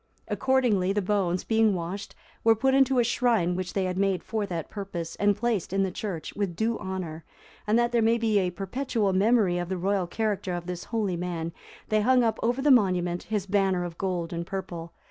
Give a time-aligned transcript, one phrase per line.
[0.27, 4.47] Accordingly, the bones, being washed, were put into a shrine which they had made for
[4.47, 7.23] that purpose, and placed in the church, with due honour;
[7.67, 11.17] and that there might be a perpetual memorial of the royal character of this holy
[11.17, 11.51] man,
[11.89, 14.91] they hung up over the monument his banner of gold and purple.